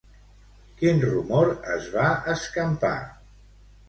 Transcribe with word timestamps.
Quin 0.77 1.03
rumor 1.03 1.49
es 1.73 1.89
va 1.97 2.05
escampar? 2.37 2.93